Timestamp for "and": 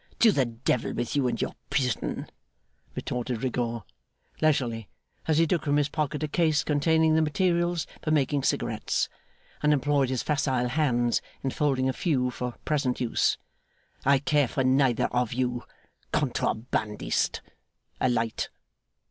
1.27-1.39, 9.61-9.71